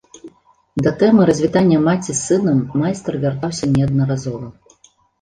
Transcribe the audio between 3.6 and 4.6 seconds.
неаднаразова.